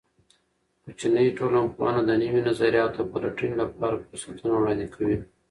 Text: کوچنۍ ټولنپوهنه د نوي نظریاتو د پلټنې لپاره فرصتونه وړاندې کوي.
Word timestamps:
کوچنۍ 0.83 1.27
ټولنپوهنه 1.37 2.01
د 2.05 2.11
نوي 2.21 2.41
نظریاتو 2.49 2.99
د 3.05 3.09
پلټنې 3.11 3.55
لپاره 3.61 4.01
فرصتونه 4.05 4.53
وړاندې 4.57 4.87
کوي. 4.95 5.17